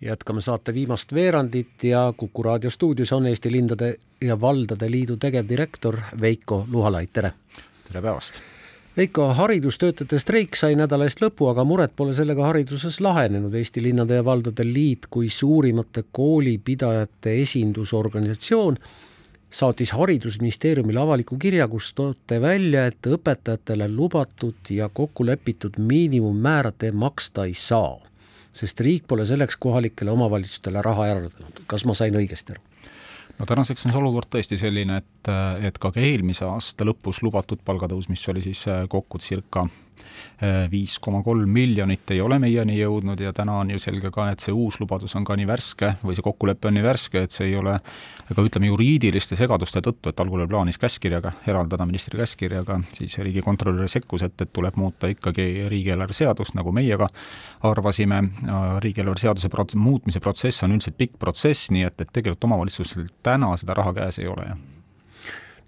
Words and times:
jätkame 0.00 0.40
saate 0.40 0.74
viimast 0.74 1.14
veerandit 1.14 1.84
ja 1.84 2.12
Kuku 2.16 2.42
raadio 2.42 2.70
stuudios 2.70 3.12
on 3.12 3.26
Eesti 3.26 3.52
Linnade 3.52 3.94
ja 4.20 4.40
Valdade 4.40 4.90
Liidu 4.90 5.16
tegevdirektor 5.16 5.98
Veiko 6.20 6.66
Luhalait, 6.70 7.12
tere! 7.12 7.32
tere 7.88 8.02
päevast! 8.02 8.40
Veiko, 8.96 9.28
haridustöötajate 9.34 10.18
streik 10.18 10.56
sai 10.56 10.74
nädala 10.74 11.06
eest 11.06 11.20
lõpu, 11.22 11.46
aga 11.50 11.64
mured 11.64 11.92
pole 11.96 12.14
sellega 12.18 12.46
hariduses 12.46 13.00
lahenenud. 13.00 13.54
Eesti 13.54 13.82
Linnade 13.82 14.18
ja 14.18 14.24
Valdade 14.24 14.64
Liit 14.66 15.06
kui 15.10 15.28
suurimate 15.30 16.02
koolipidajate 16.12 17.36
esindusorganisatsioon 17.42 18.78
saatis 19.50 19.92
Haridusministeeriumile 19.94 21.00
avaliku 21.00 21.38
kirja, 21.38 21.68
kus 21.68 21.92
toote 21.94 22.40
välja, 22.40 22.86
et 22.86 23.06
õpetajatele 23.06 23.88
lubatud 23.94 24.70
ja 24.70 24.88
kokku 24.88 25.26
lepitud 25.26 25.78
miinimummäära 25.78 26.72
te 26.78 26.92
maksta 26.92 27.46
ei 27.46 27.54
saa 27.54 28.07
sest 28.52 28.80
riik 28.80 29.06
pole 29.08 29.26
selleks 29.26 29.56
kohalikele 29.60 30.10
omavalitsustele 30.10 30.82
raha 30.82 31.06
eraldanud. 31.06 31.62
kas 31.66 31.84
ma 31.84 31.94
sain 31.94 32.14
õigesti 32.14 32.56
aru? 32.56 32.62
no 33.38 33.46
tänaseks 33.46 33.86
on 33.86 33.92
see 33.92 34.00
olukord 34.00 34.30
tõesti 34.34 34.58
selline, 34.58 35.02
et, 35.02 35.32
et 35.68 35.78
ka 35.78 35.92
eelmise 35.96 36.46
aasta 36.48 36.86
lõpus 36.88 37.22
lubatud 37.22 37.60
palgatõus, 37.64 38.08
mis 38.08 38.24
oli 38.28 38.42
siis 38.44 38.64
kokku 38.88 39.20
circa 39.22 39.66
viis 40.70 40.98
koma 41.02 41.22
kolm 41.26 41.50
miljonit 41.50 42.10
ei 42.14 42.20
ole 42.22 42.38
meieni 42.38 42.76
jõudnud 42.78 43.20
ja 43.20 43.32
täna 43.34 43.56
on 43.58 43.72
ju 43.74 43.80
selge 43.82 44.12
ka, 44.14 44.28
et 44.30 44.44
see 44.44 44.54
uus 44.54 44.78
lubadus 44.78 45.16
on 45.18 45.24
ka 45.26 45.34
nii 45.38 45.48
värske 45.48 45.90
või 46.04 46.14
see 46.14 46.22
kokkulepe 46.22 46.70
on 46.70 46.76
nii 46.78 46.84
värske, 46.84 47.24
et 47.26 47.34
see 47.34 47.48
ei 47.50 47.56
ole 47.58 47.74
ega 48.30 48.44
ütleme, 48.44 48.70
juriidiliste 48.70 49.38
segaduste 49.38 49.82
tõttu, 49.82 50.12
et 50.12 50.22
algul 50.22 50.44
oli 50.44 50.50
plaanis 50.52 50.78
käskkirjaga 50.78 51.32
eraldada, 51.48 51.86
ministri 51.88 52.20
käskkirjaga, 52.20 52.78
siis 52.94 53.18
riigikontrolör 53.18 53.90
sekkus, 53.90 54.22
et, 54.26 54.38
et 54.40 54.52
tuleb 54.54 54.78
muuta 54.78 55.10
ikkagi 55.10 55.66
riigieelarve 55.72 56.14
seadust, 56.16 56.54
nagu 56.58 56.72
meie 56.76 57.00
ka 57.00 57.10
arvasime, 57.68 58.22
riigieelarve 58.84 59.26
seaduse 59.26 59.50
prot-, 59.52 59.76
muutmise 59.78 60.22
protsess 60.22 60.62
on 60.62 60.78
üldiselt 60.78 60.98
pikk 61.00 61.18
protsess, 61.18 61.72
nii 61.74 61.88
et, 61.88 62.00
et 62.00 62.12
tegelikult 62.12 62.50
omavalitsustel 62.50 63.10
täna 63.26 63.54
seda 63.58 63.78
raha 63.78 63.96
käes 64.02 64.22
ei 64.22 64.30
ole, 64.30 64.52
jah 64.52 64.66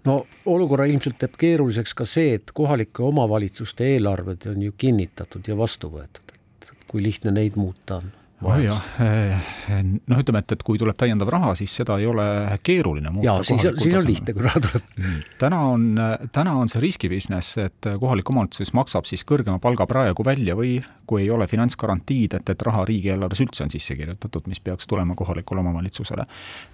no 0.05 0.25
olukorra 0.45 0.87
ilmselt 0.89 1.19
teeb 1.21 1.37
keeruliseks 1.37 1.93
ka 1.97 2.07
see, 2.09 2.35
et 2.39 2.53
kohalike 2.53 3.03
omavalitsuste 3.03 3.87
eelarved 3.95 4.47
on 4.53 4.61
ju 4.67 4.73
kinnitatud 4.77 5.47
ja 5.47 5.57
vastu 5.57 5.91
võetud, 5.93 6.33
et 6.33 6.73
kui 6.87 7.03
lihtne 7.03 7.33
neid 7.35 7.59
muuta 7.59 8.01
on 8.01 8.11
nojah, 8.41 8.81
eh, 8.99 9.81
noh, 10.07 10.19
ütleme, 10.21 10.41
et, 10.41 10.55
et 10.55 10.63
kui 10.65 10.79
tuleb 10.81 10.97
täiendav 10.97 11.29
raha, 11.31 11.53
siis 11.57 11.73
seda 11.81 11.97
ei 12.01 12.07
ole 12.09 12.25
keeruline 12.65 13.11
muuta. 13.13 13.27
jaa, 13.27 13.43
siis, 13.45 13.65
siis 13.83 13.95
on 13.97 14.07
lihtne, 14.07 14.33
kui 14.33 14.45
raha 14.45 14.61
tuleb. 14.65 14.87
täna 15.41 15.59
on, 15.69 15.85
täna 16.33 16.55
on 16.59 16.71
see 16.71 16.81
riskibusiness, 16.83 17.59
et 17.61 17.91
kohalik 18.01 18.29
omavalitsus 18.33 18.73
maksab 18.77 19.09
siis 19.09 19.25
kõrgema 19.27 19.61
palga 19.61 19.85
praegu 19.89 20.25
välja 20.25 20.55
või 20.57 20.79
kui 21.09 21.25
ei 21.25 21.29
ole 21.33 21.47
finantsgarantiid, 21.51 22.37
et, 22.39 22.53
et 22.53 22.65
raha 22.65 22.85
riigieelarves 22.87 23.43
üldse 23.43 23.65
on 23.65 23.73
sisse 23.73 23.97
kirjutatud, 23.99 24.47
mis 24.49 24.61
peaks 24.63 24.87
tulema 24.87 25.15
kohalikule 25.19 25.61
omavalitsusele. 25.61 26.25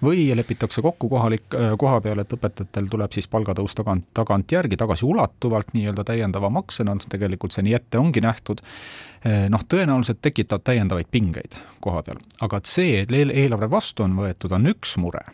või 0.04 0.28
lepitakse 0.36 0.82
kokku 0.84 1.08
kohalik, 1.10 1.48
koha 1.78 2.00
peal, 2.00 2.22
et 2.22 2.32
õpetajatel 2.32 2.88
tuleb 2.88 3.12
siis 3.12 3.28
palgatõus 3.28 3.74
tagant, 3.74 4.06
tagantjärgi, 4.14 4.78
tagasiulatuvalt 4.78 5.74
nii-öelda 5.74 6.06
täiendava 6.06 6.50
maksena, 6.54 6.94
noh 6.94 7.10
tegelikult 7.10 7.52
see 7.52 7.66
nii 7.66 7.76
ette 7.80 7.98
ongi 7.98 8.22
nähtud, 8.24 8.62
Eh, 9.17 9.17
noh, 9.48 9.64
tõenäoliselt 9.68 10.20
tekitab 10.22 10.62
täiendavaid 10.64 11.10
pingeid 11.10 11.58
koha 11.80 12.02
peal, 12.02 12.20
aga 12.40 12.60
et 12.60 12.70
see, 12.70 13.02
et 13.02 13.12
eelarve 13.12 13.70
vastu 13.70 14.04
on 14.06 14.16
võetud, 14.18 14.52
on 14.54 14.70
üks 14.70 14.96
mure. 15.00 15.24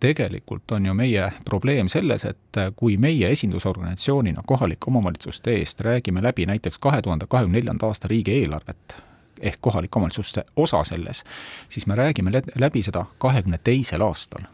Tegelikult 0.00 0.72
on 0.72 0.86
ju 0.86 0.94
meie 0.96 1.26
probleem 1.44 1.88
selles, 1.92 2.24
et 2.24 2.60
kui 2.76 2.96
meie 2.96 3.28
esindusorganisatsioonina 3.34 4.42
kohalike 4.46 4.88
omavalitsuste 4.88 5.58
eest 5.58 5.80
räägime 5.84 6.22
läbi 6.22 6.46
näiteks 6.48 6.78
kahe 6.78 7.02
tuhande 7.02 7.26
kahekümne 7.28 7.58
neljanda 7.58 7.86
aasta 7.86 8.08
riigieelarvet, 8.08 8.96
ehk 9.40 9.60
kohalike 9.60 9.98
omavalitsuste 9.98 10.44
osa 10.56 10.84
selles, 10.84 11.24
siis 11.68 11.86
me 11.86 11.94
räägime 11.94 12.32
läbi 12.58 12.82
seda 12.82 13.04
kahekümne 13.18 13.60
teisel 13.64 14.00
aastal. 14.00 14.48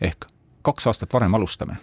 ehk 0.00 0.26
kaks 0.62 0.86
aastat 0.86 1.12
varem 1.12 1.34
alustame 1.34 1.76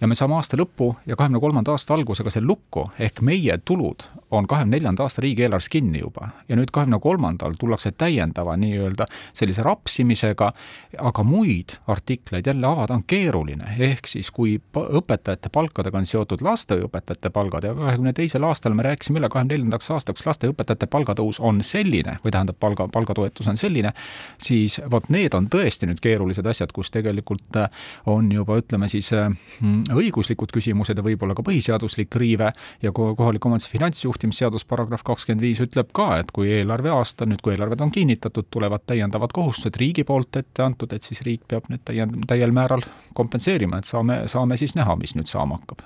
ja 0.00 0.08
me 0.10 0.16
saame 0.18 0.34
aasta 0.34 0.58
lõppu 0.58 0.90
ja 1.06 1.16
kahekümne 1.16 1.40
kolmanda 1.40 1.72
aasta 1.74 1.94
algusega 1.94 2.30
selle 2.32 2.48
lukku, 2.50 2.88
ehk 2.98 3.20
meie 3.22 3.56
tulud 3.64 4.02
on 4.34 4.46
kahekümne 4.50 4.76
neljanda 4.76 5.04
aasta 5.06 5.22
riigieelarves 5.22 5.68
kinni 5.70 6.00
juba. 6.00 6.28
ja 6.48 6.56
nüüd 6.56 6.72
kahekümne 6.72 6.98
kolmandal 7.00 7.54
tullakse 7.58 7.92
täiendava 7.92 8.56
nii-öelda 8.56 9.06
sellise 9.32 9.62
rapsimisega, 9.62 10.52
aga 10.98 11.24
muid 11.24 11.76
artikleid 11.86 12.46
jälle 12.46 12.66
avada 12.66 12.94
on 12.94 13.04
keeruline, 13.06 13.76
ehk 13.78 14.06
siis 14.06 14.30
kui 14.30 14.56
õpetajate 14.74 15.52
palkadega 15.52 15.98
on 15.98 16.06
seotud 16.06 16.42
lasteaiaõpetajate 16.42 17.30
palgad 17.30 17.64
ja 17.64 17.74
kahekümne 17.74 18.12
teisel 18.12 18.44
aastal 18.44 18.74
me 18.74 18.82
rääkisime 18.82 19.22
üle, 19.22 19.28
kahekümne 19.28 19.54
neljandaks 19.54 19.90
aastaks 19.94 20.26
lasteaiaõpetajate 20.26 20.90
palgatõus 20.90 21.40
on 21.40 21.62
selline 21.62 22.18
või 22.24 22.34
tähendab, 22.34 22.58
palga, 22.60 22.88
palgatoetus 22.92 23.48
on 23.48 23.56
selline, 23.56 23.94
siis 24.38 24.80
vot 24.90 25.08
need 25.08 25.34
on 25.34 25.46
tõesti 25.50 25.86
nüüd 25.86 26.02
keerulised 26.02 26.46
asjad, 26.46 26.72
kus 26.74 26.90
tegelikult 26.90 27.62
on 28.10 28.32
juba 28.32 28.58
ütleme 28.58 28.88
siis 28.88 29.12
mm, 29.14 29.83
õiguslikud 29.92 30.52
küsimused 30.54 30.98
ja 30.98 31.04
võib-olla 31.04 31.36
ka 31.36 31.44
põhiseaduslik 31.46 32.16
riive 32.20 32.50
ja 32.82 32.92
kohaliku 32.92 33.48
omavalitsuse 33.48 33.72
finantsjuhtimisseadus 33.74 34.64
paragrahv 34.68 35.04
kakskümmend 35.06 35.44
viis 35.44 35.62
ütleb 35.64 35.90
ka, 35.96 36.08
et 36.22 36.30
kui 36.34 36.50
eelarveaasta, 36.58 37.28
nüüd 37.28 37.42
kui 37.44 37.54
eelarved 37.54 37.84
on 37.84 37.92
kinnitatud, 37.94 38.48
tulevad 38.50 38.86
täiendavad 38.86 39.34
kohustused 39.34 39.76
riigi 39.80 40.04
poolt 40.04 40.40
ette 40.40 40.64
antud, 40.64 40.92
et 40.92 41.02
siis 41.02 41.22
riik 41.26 41.44
peab 41.48 41.68
need 41.72 41.84
täiend-, 41.88 42.22
täiel 42.30 42.54
määral 42.54 42.84
kompenseerima, 43.14 43.80
et 43.80 43.90
saame, 43.90 44.22
saame 44.30 44.58
siis 44.60 44.76
näha, 44.78 44.96
mis 45.00 45.16
nüüd 45.18 45.30
saama 45.30 45.60
hakkab 45.60 45.84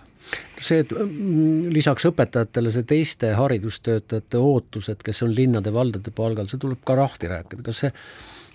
see, 0.60 0.82
et 0.82 0.91
mm, 0.92 1.70
lisaks 1.72 2.04
õpetajatele 2.10 2.72
see 2.75 2.84
teiste 2.84 3.30
haridustöötajate 3.38 4.41
ootused, 4.42 5.00
kes 5.04 5.22
on 5.25 5.32
linnade-valdade 5.32 6.12
palgal, 6.12 6.50
see 6.50 6.60
tuleb 6.60 6.82
ka 6.84 6.98
lahti 6.98 7.30
rääkida, 7.30 7.65
kas 7.65 7.86
see 7.86 7.94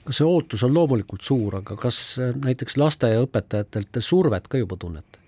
kas 0.04 0.20
see 0.20 0.28
ootus 0.28 0.64
on 0.68 0.74
loomulikult 0.75 1.24
suur, 1.24 1.62
aga 1.62 1.78
kas 1.80 2.00
näiteks 2.20 2.78
lasteaiaõpetajatelt 2.78 3.92
te 3.96 4.04
survet 4.04 4.50
ka 4.52 4.60
juba 4.60 4.78
tunnete? 4.80 5.23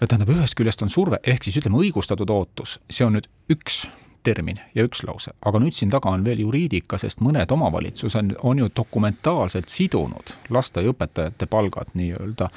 Tähendab, 0.00 0.32
ühest 0.34 0.56
küljest 0.58 0.82
on 0.82 0.90
surve, 0.92 1.20
ehk 1.22 1.44
siis 1.46 1.60
ütleme, 1.60 1.78
õigustatud 1.84 2.30
ootus, 2.30 2.78
see 2.90 3.06
on 3.06 3.16
nüüd 3.18 3.28
üks 3.52 3.84
termin 4.24 4.58
ja 4.74 4.84
üks 4.86 5.02
lause, 5.04 5.34
aga 5.44 5.60
nüüd 5.60 5.76
siin 5.76 5.92
taga 5.92 6.12
on 6.14 6.24
veel 6.24 6.40
juriidika, 6.44 6.98
sest 7.00 7.20
mõned 7.24 7.50
omavalitsused 7.52 8.18
on, 8.20 8.32
on 8.50 8.62
ju 8.62 8.70
dokumentaalselt 8.76 9.72
sidunud 9.72 10.34
lasteaiaõpetajate 10.54 11.48
palgad 11.50 11.92
nii-öelda 11.98 12.48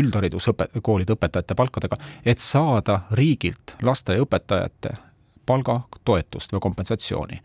üldharidusõpe-, 0.00 0.70
koolide 0.82 1.16
õpetajate 1.16 1.58
palkadega, 1.58 1.98
et 2.24 2.42
saada 2.42 3.02
riigilt 3.18 3.76
lasteaiaõpetajate 3.82 4.94
palgatoetust 5.46 6.52
või 6.54 6.62
kompensatsiooni. 6.62 7.40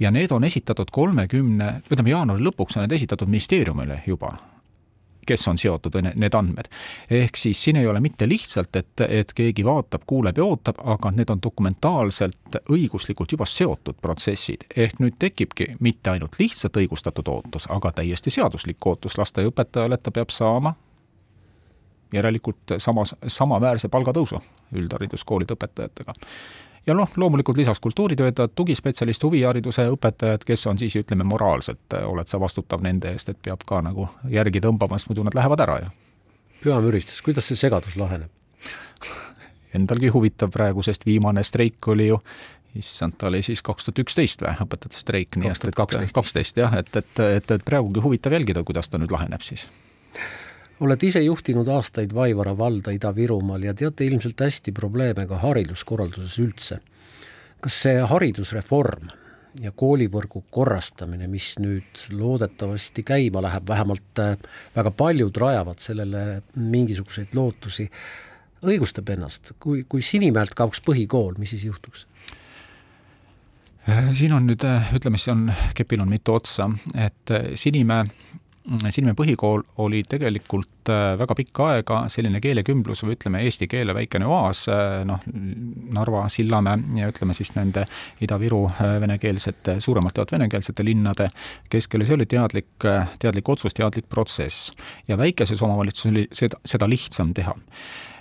ja 0.00 0.10
need 0.10 0.32
on 0.32 0.44
esitatud 0.44 0.88
kolmekümne, 0.90 1.80
ütleme 1.90 2.10
jaanuari 2.10 2.48
lõpuks 2.48 2.78
on 2.78 2.86
need 2.86 2.96
esitatud 2.96 3.28
ministeeriumile 3.28 4.02
juba 4.06 4.32
kes 5.26 5.48
on 5.48 5.58
seotud 5.58 5.98
need 6.04 6.34
andmed. 6.34 6.70
ehk 7.10 7.36
siis 7.36 7.64
siin 7.64 7.76
ei 7.76 7.86
ole 7.86 8.00
mitte 8.00 8.28
lihtsalt, 8.28 8.76
et, 8.76 9.00
et 9.08 9.32
keegi 9.32 9.64
vaatab, 9.64 10.02
kuuleb 10.06 10.38
ja 10.38 10.44
ootab, 10.44 10.80
aga 10.84 11.10
need 11.10 11.30
on 11.30 11.42
dokumentaalselt 11.42 12.60
õiguslikult 12.70 13.32
juba 13.32 13.46
seotud 13.46 14.00
protsessid. 14.02 14.66
ehk 14.76 15.00
nüüd 15.02 15.18
tekibki 15.18 15.74
mitte 15.80 16.10
ainult 16.10 16.38
lihtsalt 16.38 16.76
õigustatud 16.76 17.28
ootus, 17.28 17.70
aga 17.70 17.92
täiesti 17.92 18.30
seaduslik 18.30 18.86
ootus 18.86 19.18
lasteaiaõpetajale, 19.18 19.94
et 19.94 20.02
ta 20.02 20.10
peab 20.10 20.30
saama 20.30 20.74
järelikult 22.12 22.76
samas, 22.78 23.14
samaväärse 23.26 23.88
palgatõusu 23.88 24.40
üldhariduskoolide 24.76 25.56
õpetajatega 25.56 26.14
ja 26.86 26.94
noh, 26.94 27.10
loomulikult 27.16 27.56
lisaks 27.56 27.80
kultuuritöötajad, 27.80 28.50
tugispetsialist, 28.54 29.22
huvihariduse 29.22 29.88
õpetajad, 29.90 30.44
kes 30.46 30.66
on 30.66 30.78
siis 30.78 30.96
ütleme 30.96 31.24
moraalselt, 31.24 31.82
äh, 31.94 32.08
oled 32.08 32.30
sa 32.30 32.40
vastutav 32.40 32.82
nende 32.82 33.10
eest, 33.12 33.28
et 33.32 33.40
peab 33.42 33.64
ka 33.66 33.82
nagu 33.82 34.08
järgi 34.30 34.62
tõmbama, 34.62 34.98
sest 34.98 35.10
muidu 35.10 35.26
nad 35.26 35.34
lähevad 35.34 35.62
ära 35.66 35.78
ju. 35.82 35.94
pühamüristus, 36.64 37.22
kuidas 37.22 37.48
see 37.48 37.58
segadus 37.58 37.96
laheneb? 37.96 38.30
Endalgi 39.76 40.08
huvitav 40.08 40.50
praegu, 40.50 40.82
sest 40.82 41.06
viimane 41.06 41.42
streik 41.44 41.88
oli 41.88 42.06
ju 42.06 42.20
issand, 42.76 43.16
ta 43.18 43.26
oli 43.26 43.42
siis 43.42 43.62
kaks 43.62 43.84
tuhat 43.84 43.98
üksteist 44.04 44.42
või, 44.44 44.54
õpetajate 44.64 45.00
streik, 45.00 45.36
nii 45.36 45.52
et 45.52 46.12
kaksteist 46.14 46.56
jah, 46.60 46.74
et, 46.76 46.96
et, 46.96 47.20
et, 47.20 47.50
et 47.50 47.64
praegugi 47.64 48.02
huvitav 48.04 48.36
jälgida, 48.36 48.64
kuidas 48.64 48.88
ta 48.92 49.00
nüüd 49.00 49.12
laheneb 49.12 49.44
siis 49.44 49.68
oled 50.80 51.02
ise 51.02 51.22
juhtinud 51.24 51.68
aastaid 51.72 52.14
Vaivara 52.14 52.52
valda 52.58 52.92
Ida-Virumaal 52.92 53.68
ja 53.68 53.74
teate 53.74 54.04
ilmselt 54.04 54.40
hästi 54.40 54.72
probleeme 54.76 55.26
ka 55.26 55.40
hariduskorralduses 55.44 56.38
üldse. 56.42 56.80
kas 57.60 57.78
see 57.82 58.00
haridusreform 58.04 59.08
ja 59.60 59.72
koolivõrgu 59.72 60.42
korrastamine, 60.52 61.26
mis 61.26 61.54
nüüd 61.58 62.02
loodetavasti 62.12 63.02
käima 63.02 63.40
läheb, 63.42 63.64
vähemalt 63.68 64.20
äh, 64.20 64.36
väga 64.76 64.92
paljud 64.92 65.36
rajavad 65.40 65.80
sellele 65.80 66.42
mingisuguseid 66.54 67.32
lootusi, 67.34 67.88
õigustab 68.62 69.08
ennast, 69.16 69.54
kui, 69.60 69.86
kui 69.88 70.04
Sinimäelt 70.04 70.54
kaoks 70.54 70.82
põhikool, 70.84 71.38
mis 71.40 71.54
siis 71.56 71.64
juhtuks? 71.64 72.04
Äh, 73.88 74.12
siin 74.18 74.36
on 74.36 74.46
nüüd, 74.50 74.68
äh, 74.68 74.92
ütleme, 74.94 75.18
see 75.18 75.32
on, 75.32 75.48
kepil 75.74 76.04
on 76.04 76.12
mitu 76.12 76.36
otsa, 76.36 76.68
et 76.94 77.34
Sinimäe 77.56 78.10
Sinimäe 78.66 79.14
põhikool 79.14 79.62
oli 79.82 80.00
tegelikult 80.08 80.90
väga 81.18 81.34
pikka 81.38 81.66
aega 81.70 81.98
selline 82.10 82.40
keelekümblus 82.42 83.04
või 83.04 83.14
ütleme, 83.14 83.42
eesti 83.46 83.68
keele 83.70 83.94
väikene 83.94 84.26
oaas, 84.26 84.64
noh, 85.06 85.22
Narva, 85.94 86.24
Sillamäe 86.32 87.00
ja 87.00 87.10
ütleme 87.10 87.34
siis 87.34 87.52
nende 87.54 87.84
Ida-Viru 88.22 88.64
venekeelsete, 89.02 89.78
suuremalt 89.82 90.18
jaolt 90.18 90.34
venekeelsete 90.34 90.86
linnade 90.86 91.28
keskel 91.70 92.02
ja 92.02 92.10
see 92.10 92.18
oli 92.18 92.26
teadlik, 92.30 92.88
teadlik 93.22 93.54
otsus, 93.54 93.74
teadlik 93.74 94.08
protsess. 94.10 94.72
ja 95.08 95.18
väikeses 95.18 95.62
omavalitsuses 95.62 96.12
oli 96.12 96.26
seda, 96.34 96.58
seda 96.66 96.90
lihtsam 96.90 97.34
teha. 97.34 97.54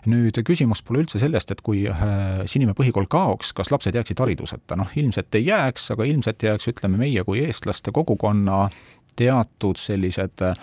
Nüüd 0.06 0.38
küsimus 0.46 0.84
pole 0.86 1.02
üldse 1.02 1.18
sellest, 1.22 1.50
et 1.50 1.62
kui 1.66 1.82
äh, 1.90 2.44
Sinimäe 2.50 2.78
põhikool 2.78 3.08
kaoks, 3.10 3.52
kas 3.58 3.72
lapsed 3.74 3.96
jääksid 3.98 4.20
hariduseta, 4.22 4.78
noh 4.78 4.92
ilmselt 5.02 5.34
ei 5.38 5.48
jääks, 5.48 5.88
aga 5.96 6.06
ilmselt 6.06 6.46
jääks, 6.46 6.70
ütleme 6.70 7.00
meie 7.02 7.24
kui 7.26 7.42
eestlaste 7.42 7.94
kogukonna 7.96 8.68
teatud 9.16 9.78
sellised 9.78 10.42
äh, 10.42 10.56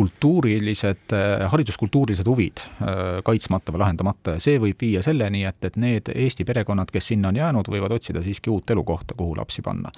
kultuurilised, 0.00 1.12
äh, 1.12 1.50
hariduskultuurilised 1.52 2.28
huvid 2.28 2.62
kaitsmata 3.24 3.72
või 3.74 3.82
lahendamata 3.82 4.36
ja 4.36 4.40
see 4.40 4.56
võib 4.62 4.80
viia 4.80 5.02
selleni, 5.04 5.42
et, 5.48 5.58
et 5.68 5.76
need 5.80 6.08
Eesti 6.14 6.46
perekonnad, 6.48 6.88
kes 6.92 7.10
sinna 7.12 7.28
on 7.28 7.36
jäänud, 7.36 7.68
võivad 7.68 7.92
otsida 7.92 8.22
siiski 8.24 8.50
uut 8.50 8.70
elukohta, 8.72 9.14
kuhu 9.18 9.36
lapsi 9.36 9.62
panna. 9.62 9.92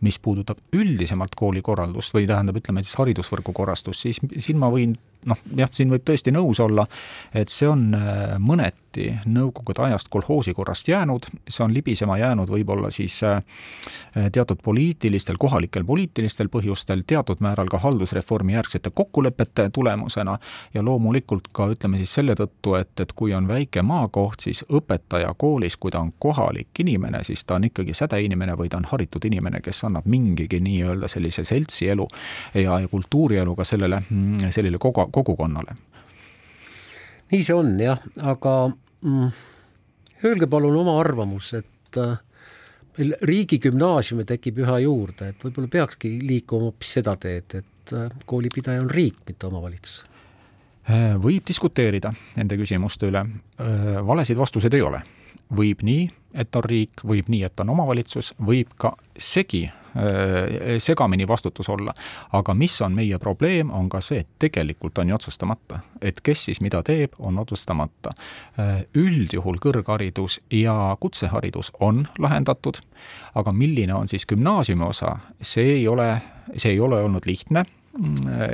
mis 0.00 0.18
puudutab 0.18 0.58
üldisemalt 0.72 1.36
koolikorraldust 1.38 2.14
või 2.16 2.26
tähendab, 2.26 2.56
ütleme 2.58 2.82
siis 2.82 2.96
haridusvõrgu 2.98 3.52
korrastust, 3.54 4.00
siis 4.02 4.18
siin 4.38 4.58
ma 4.58 4.70
võin 4.72 4.96
noh, 5.28 5.38
jah, 5.56 5.70
siin 5.70 5.92
võib 5.92 6.02
tõesti 6.06 6.32
nõus 6.34 6.58
olla, 6.64 6.86
et 7.34 7.52
see 7.52 7.68
on 7.68 7.84
äh, 7.94 8.34
mõneti 8.42 9.12
nõukogude 9.28 9.84
ajast 9.86 10.08
kolhoosi 10.10 10.56
korrast 10.56 10.88
jäänud, 10.88 11.28
see 11.48 11.62
on 11.64 11.76
libisema 11.76 12.16
jäänud 12.18 12.50
võib-olla 12.50 12.90
siis 12.92 13.20
teatud 14.32 14.60
poliitilistel, 14.64 15.38
kohalikel 15.40 15.84
poliitilistel 15.84 16.50
põhjustel, 16.52 17.04
teatud 17.06 17.40
määral 17.40 17.70
ka 17.72 17.80
haldusreformi 17.80 18.56
järgsete 18.56 18.90
kokkulepete 18.94 19.41
tulemusena 19.72 20.38
ja 20.74 20.82
loomulikult 20.82 21.48
ka 21.52 21.66
ütleme 21.72 21.98
siis 22.00 22.14
selle 22.14 22.34
tõttu, 22.38 22.74
et, 22.78 22.92
et 23.00 23.12
kui 23.16 23.34
on 23.34 23.48
väike 23.48 23.82
maakoht, 23.82 24.40
siis 24.46 24.64
õpetaja 24.68 25.34
koolis, 25.38 25.76
kui 25.76 25.90
ta 25.90 26.00
on 26.00 26.12
kohalik 26.18 26.80
inimene, 26.84 27.24
siis 27.24 27.44
ta 27.44 27.58
on 27.58 27.68
ikkagi 27.68 27.94
sädeinimene 27.94 28.56
või 28.58 28.68
ta 28.72 28.80
on 28.80 28.88
haritud 28.90 29.24
inimene, 29.24 29.60
kes 29.64 29.84
annab 29.88 30.06
mingigi 30.06 30.60
nii-öelda 30.60 31.08
sellise 31.08 31.44
seltsielu 31.44 32.08
ja, 32.54 32.80
ja 32.80 32.88
kultuurielu 32.88 33.56
ka 33.56 33.64
sellele, 33.64 34.02
mm, 34.10 34.50
sellele 34.50 34.78
kogu, 34.78 35.06
kogukonnale. 35.12 35.78
nii 37.32 37.44
see 37.44 37.54
on 37.56 37.80
jah, 37.80 38.02
aga 38.22 38.56
mm, 38.68 39.30
öelge 40.24 40.46
palun 40.46 40.76
oma 40.76 40.98
arvamus, 41.00 41.54
et 41.56 41.98
äh, 41.98 42.18
meil 42.98 43.14
riigigümnaasiume 43.22 44.24
tekib 44.28 44.60
üha 44.62 44.78
juurde, 44.84 45.32
et 45.32 45.44
võib-olla 45.44 45.70
peakski 45.72 46.12
liikuma 46.22 46.68
hoopis 46.68 46.96
seda 46.98 47.14
teed, 47.20 47.56
et 47.62 47.68
äh, 47.92 48.08
koolipidaja 48.26 48.82
on 48.84 48.90
riik, 48.90 49.18
mitte 49.28 49.48
omavalitsus 49.48 50.04
äh, 50.90 51.12
võib 51.22 51.46
diskuteerida 51.48 52.12
nende 52.36 52.58
küsimuste 52.60 53.10
üle, 53.10 53.24
valesid 54.06 54.38
vastuseid 54.38 54.74
ei 54.78 54.84
ole. 54.86 55.02
võib 55.52 55.82
nii, 55.84 56.08
et 56.34 56.56
on 56.56 56.64
riik, 56.64 57.04
võib 57.04 57.28
nii, 57.28 57.42
et 57.48 57.60
on 57.60 57.70
omavalitsus, 57.74 58.34
võib 58.40 58.72
ka 58.78 58.94
segi 59.18 59.66
Äh, 59.96 60.78
segamini 60.78 61.28
vastutus 61.28 61.68
olla. 61.68 61.94
aga 62.32 62.54
mis 62.54 62.82
on 62.82 62.92
meie 62.92 63.18
probleem, 63.18 63.70
on 63.70 63.88
ka 63.88 64.00
see, 64.00 64.20
et 64.20 64.28
tegelikult 64.38 64.98
on 64.98 65.08
ju 65.08 65.14
otsustamata. 65.14 65.78
et 66.00 66.20
kes 66.20 66.44
siis 66.44 66.60
mida 66.60 66.82
teeb, 66.82 67.12
on 67.18 67.38
otsustamata. 67.38 68.14
Äh, 68.58 68.84
üldjuhul 68.94 69.58
kõrgharidus 69.60 70.40
ja 70.50 70.96
kutseharidus 71.00 71.72
on 71.80 72.08
lahendatud, 72.18 72.80
aga 73.34 73.52
milline 73.52 73.94
on 73.94 74.08
siis 74.08 74.26
gümnaasiumi 74.26 74.84
osa, 74.84 75.18
see 75.42 75.74
ei 75.74 75.88
ole, 75.88 76.22
see 76.56 76.72
ei 76.72 76.80
ole 76.80 77.02
olnud 77.02 77.26
lihtne 77.26 77.64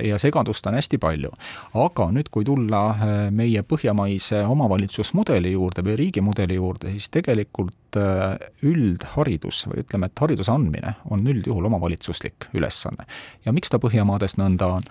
ja 0.04 0.18
segadust 0.18 0.66
on 0.66 0.74
hästi 0.74 0.98
palju. 0.98 1.30
aga 1.74 2.08
nüüd, 2.14 2.30
kui 2.30 2.44
tulla 2.44 2.82
äh, 2.90 3.16
meie 3.30 3.62
põhjamaise 3.62 4.42
omavalitsusmudeli 4.50 5.52
juurde 5.52 5.84
või 5.86 5.96
riigimudeli 6.02 6.58
juurde, 6.58 6.90
siis 6.96 7.08
tegelikult 7.14 7.87
äh, 7.96 8.36
üldharidus 8.66 9.64
või 9.70 9.84
ütleme, 9.84 10.08
et 10.10 10.20
hariduse 10.20 10.52
andmine 10.52 10.96
on 11.10 11.24
üldjuhul 11.26 11.70
omavalitsuslik 11.70 12.50
ülesanne. 12.54 13.06
ja 13.44 13.52
miks 13.52 13.70
ta 13.70 13.78
Põhjamaades 13.78 14.36
nõnda 14.40 14.66
on? 14.78 14.82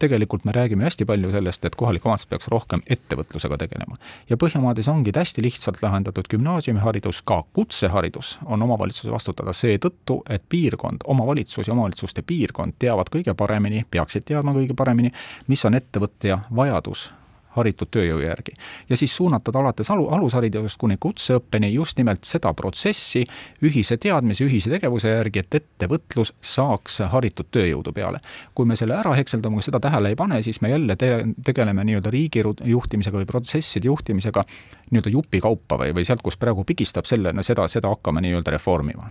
tegelikult 0.00 0.44
me 0.44 0.52
räägime 0.52 0.86
hästi 0.86 1.04
palju 1.04 1.30
sellest, 1.30 1.64
et 1.64 1.76
kohalik 1.76 2.06
omavalitsus 2.06 2.30
peaks 2.30 2.48
rohkem 2.48 2.80
ettevõtlusega 2.86 3.58
tegelema. 3.60 3.96
ja 4.30 4.36
Põhjamaades 4.40 4.88
ongi 4.88 5.12
hästi 5.16 5.44
lihtsalt 5.44 5.82
lahendatud 5.82 6.28
gümnaasiumiharidus, 6.30 7.22
ka 7.22 7.42
kutseharidus 7.52 8.38
on 8.46 8.62
omavalitsuse 8.62 9.12
vastutada 9.12 9.52
seetõttu, 9.52 10.22
et 10.28 10.42
piirkond, 10.48 11.04
omavalitsus 11.04 11.68
ja 11.68 11.76
omavalitsuste 11.76 12.22
piirkond 12.22 12.78
teavad 12.78 13.12
kõige 13.12 13.34
paremini, 13.34 13.84
peaksid 13.90 14.24
teadma 14.24 14.56
kõige 14.56 14.74
paremini, 14.74 15.12
mis 15.48 15.64
on 15.64 15.76
ettevõtja 15.76 16.44
vajadus 16.56 17.10
haritud 17.56 17.90
tööjõu 17.90 18.20
järgi. 18.22 18.52
ja 18.88 18.96
siis 18.96 19.16
suunatada 19.16 19.58
alates 19.58 19.90
alu, 19.90 20.08
alusharidusest 20.08 20.78
kuni 20.78 20.96
kutseõppeni 21.00 21.72
just 21.72 21.98
nimelt 21.98 22.24
seda 22.24 22.52
protsessi 22.54 23.24
ühise 23.62 23.96
teadmise, 23.96 24.44
ühise 24.44 24.70
tegevuse 24.70 25.08
järgi, 25.08 25.38
et 25.44 25.54
ettevõtlus 25.60 26.32
saaks 26.40 27.00
haritud 27.12 27.50
tööjõudu 27.50 27.92
peale. 27.92 28.20
kui 28.54 28.66
me 28.66 28.76
selle 28.76 28.94
ära 28.94 29.14
hekseldame, 29.16 29.58
kui 29.58 29.66
seda 29.66 29.80
tähele 29.80 30.08
ei 30.08 30.16
pane, 30.16 30.42
siis 30.42 30.60
me 30.60 30.70
jälle 30.70 30.96
te 30.96 31.24
tegeleme 31.44 31.84
nii-öelda 31.84 32.10
riigi 32.10 32.44
juhtimisega 32.64 33.18
või 33.18 33.26
protsesside 33.26 33.86
juhtimisega 33.86 34.44
nii-öelda 34.90 35.10
jupikaupa 35.10 35.78
või, 35.78 35.94
või 35.94 36.04
sealt, 36.04 36.22
kus 36.22 36.36
praegu 36.36 36.64
pigistab 36.64 37.04
selle, 37.06 37.32
no 37.32 37.42
seda, 37.42 37.68
seda 37.68 37.88
hakkame 37.88 38.22
nii-öelda 38.24 38.56
reformima 38.58 39.10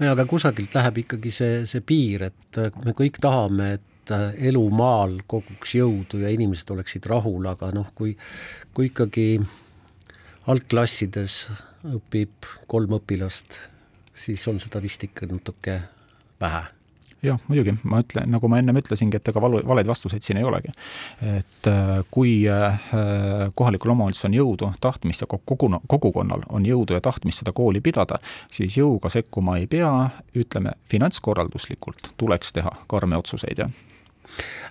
jaa, 0.00 0.14
aga 0.14 0.24
kusagilt 0.28 0.74
läheb 0.74 1.02
ikkagi 1.04 1.32
see, 1.34 1.62
see 1.68 1.84
piir, 1.84 2.28
et 2.30 2.60
me 2.84 2.94
kõik 2.96 3.20
tahame, 3.22 3.74
et 3.76 3.89
et 4.10 4.16
äh, 4.16 4.48
elu 4.50 4.62
maal 4.74 5.20
koguks 5.30 5.76
jõudu 5.78 6.22
ja 6.24 6.30
inimesed 6.34 6.70
oleksid 6.74 7.06
rahul, 7.10 7.46
aga 7.46 7.70
noh, 7.74 7.90
kui, 7.94 8.16
kui 8.74 8.90
ikkagi 8.90 9.38
algklassides 10.50 11.44
õpib 11.86 12.50
kolm 12.70 12.98
õpilast, 12.98 13.56
siis 14.14 14.42
on 14.50 14.60
seda 14.60 14.82
vist 14.82 15.04
ikka 15.06 15.30
natuke 15.30 15.80
vähe. 16.40 16.66
Jah, 17.20 17.36
muidugi, 17.50 17.74
ma 17.84 17.98
ütlen, 18.00 18.30
nagu 18.32 18.48
ma 18.48 18.62
ennem 18.62 18.78
ütlesingi, 18.80 19.18
et 19.18 19.26
ega 19.28 19.42
valu, 19.44 19.58
valeid 19.68 19.88
vastuseid 19.90 20.24
siin 20.24 20.38
ei 20.40 20.46
olegi. 20.48 20.72
et 21.20 21.68
äh, 21.68 21.90
kui 22.10 22.48
äh, 22.48 22.80
kohalikul 23.54 23.92
omavalitsusel 23.92 24.30
on 24.30 24.38
jõudu, 24.38 24.70
tahtmist 24.80 25.20
ja 25.20 25.28
kogu, 25.28 25.68
kogukonnal 25.86 26.46
on 26.48 26.64
jõudu 26.66 26.96
ja 26.96 27.02
tahtmist 27.04 27.44
seda 27.44 27.52
kooli 27.52 27.84
pidada, 27.84 28.18
siis 28.50 28.78
jõuga 28.80 29.12
sekkuma 29.12 29.58
ei 29.60 29.68
pea, 29.68 29.92
ütleme 30.34 30.72
finantskorralduslikult 30.88 32.14
tuleks 32.16 32.56
teha 32.56 32.72
karme 32.88 33.20
otsuseid, 33.20 33.66
jah 33.66 33.78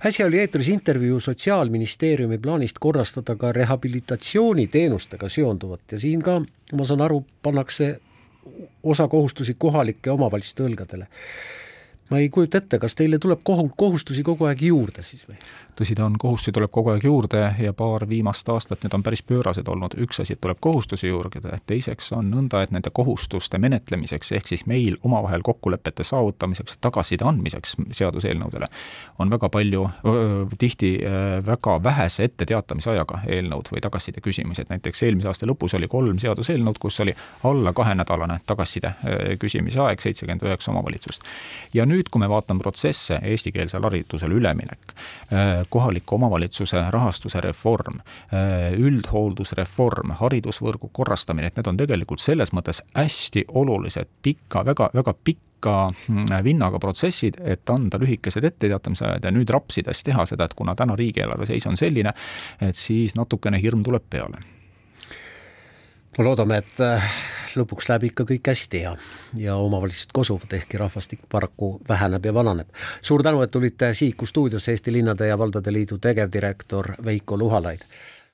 äsja 0.05 0.25
oli 0.25 0.39
eetris 0.39 0.69
intervjuu 0.69 1.19
Sotsiaalministeeriumi 1.19 2.37
plaanist 2.37 2.79
korrastada 2.79 3.35
ka 3.35 3.51
rehabilitatsiooniteenustega 3.51 5.29
seonduvat 5.29 5.81
ja 5.91 5.99
siin 5.99 6.21
ka, 6.21 6.41
ma 6.73 6.85
saan 6.85 7.01
aru, 7.01 7.25
pannakse 7.43 7.99
osa 8.83 9.07
kohustusi 9.07 9.55
kohalike 9.57 10.11
omavalitsuste 10.11 10.63
õlgadele 10.63 11.07
ma 12.09 12.19
ei 12.19 12.29
kujuta 12.29 12.57
ette, 12.57 12.79
kas 12.79 12.95
teile 12.95 13.19
tuleb 13.19 13.41
kohu-, 13.43 13.69
kohustusi 13.77 14.23
kogu 14.23 14.49
aeg 14.49 14.61
juurde 14.69 15.03
siis 15.05 15.25
või? 15.29 15.37
tõsi 15.79 15.95
ta 15.95 16.05
on, 16.05 16.17
kohustusi 16.19 16.51
tuleb 16.51 16.71
kogu 16.71 16.91
aeg 16.93 17.03
juurde 17.07 17.41
ja 17.59 17.73
paar 17.73 18.03
viimast 18.09 18.49
aastat 18.51 18.83
need 18.83 18.93
on 18.93 19.03
päris 19.03 19.21
pöörased 19.23 19.67
olnud, 19.71 19.95
üks 20.03 20.19
asi, 20.19 20.35
et 20.35 20.41
tuleb 20.43 20.59
kohustusi 20.59 21.07
juurde, 21.07 21.39
teiseks 21.69 22.11
on 22.17 22.31
nõnda, 22.33 22.63
et 22.63 22.73
nende 22.75 22.91
kohustuste 22.93 23.57
menetlemiseks, 23.61 24.31
ehk 24.35 24.49
siis 24.51 24.65
meil 24.67 24.97
omavahel 25.07 25.43
kokkulepete 25.45 26.03
saavutamiseks, 26.03 26.77
tagasiside 26.83 27.27
andmiseks 27.29 27.77
seaduseelnõudele, 27.95 28.67
on 29.19 29.31
väga 29.31 29.49
palju, 29.53 29.85
tihti 30.59 30.91
väga 31.47 31.77
vähese 31.83 32.27
etteteatamise 32.27 32.91
ajaga 32.91 33.21
eelnõud 33.27 33.71
või 33.71 33.83
tagasiside 33.85 34.23
küsimised, 34.25 34.67
näiteks 34.69 35.03
eelmise 35.07 35.31
aasta 35.31 35.47
lõpus 35.47 35.77
oli 35.79 35.87
kolm 35.87 36.19
seaduseelnõud, 36.19 36.81
kus 36.81 36.99
oli 37.05 37.15
alla 37.47 37.73
kahenädalane 37.73 38.39
tagasiside 38.45 38.93
küsimise 39.39 39.79
aeg, 39.85 40.03
seitsekümmend 40.03 40.43
üheksa 40.43 40.73
omavalitsust. 40.73 41.23
ja 41.73 41.85
nüüd, 41.85 41.98
kui 42.07 42.21
me 42.23 42.29
vaatame 42.31 42.63
protsesse, 42.63 43.19
eestikeelsele 43.27 43.89
haridusele 43.89 44.37
üleminek, 44.39 44.93
kohaliku 45.69 46.15
omavalitsuse 46.15 46.85
rahastuse 46.89 47.41
reform, 47.41 47.99
äh, 48.33 48.71
üldhooldusreform, 48.77 50.15
haridusvõrgu 50.21 50.89
korrastamine, 50.93 51.49
et 51.49 51.59
need 51.59 51.67
on 51.67 51.79
tegelikult 51.79 52.23
selles 52.23 52.53
mõttes 52.55 52.81
hästi 52.95 53.45
olulised, 53.59 54.09
pika, 54.21 54.63
väga, 54.65 54.89
väga 54.93 55.13
pika 55.23 55.75
mm, 55.89 56.29
vinnaga 56.43 56.79
protsessid, 56.79 57.41
et 57.43 57.69
anda 57.69 57.99
lühikesed 58.01 58.45
etteteatamise 58.45 59.05
ajad 59.07 59.27
ja 59.27 59.33
nüüd 59.35 59.49
rapsides 59.53 60.03
teha 60.05 60.25
seda, 60.29 60.47
et 60.47 60.55
kuna 60.57 60.75
täna 60.75 60.95
riigieelarve 60.99 61.49
seis 61.49 61.67
on 61.67 61.77
selline, 61.77 62.13
et 62.61 62.79
siis 62.79 63.15
natukene 63.19 63.61
hirm 63.61 63.83
tuleb 63.83 64.07
peale. 64.09 64.41
No 66.17 66.25
loodame, 66.25 66.57
et 66.63 66.79
äh, 66.83 67.11
lõpuks 67.57 67.89
läheb 67.89 68.09
ikka 68.09 68.25
kõik 68.29 68.51
hästi 68.51 68.83
ja, 68.83 68.93
ja 69.37 69.55
omavalitsused 69.55 70.13
kosuvad, 70.13 70.53
ehkki 70.53 70.77
rahvastik 70.77 71.25
paraku 71.31 71.75
väheneb 71.89 72.25
ja 72.25 72.33
vananeb. 72.33 72.69
suur 73.01 73.23
tänu, 73.23 73.41
et 73.41 73.51
tulite 73.51 73.93
Sihiku 73.93 74.25
stuudiosse, 74.25 74.71
Eesti 74.71 74.93
Linnade 74.93 75.27
ja 75.27 75.37
Valdade 75.37 75.73
Liidu 75.73 75.97
tegevdirektor 75.97 76.93
Veiko 77.05 77.37
Luhalaid 77.37 77.85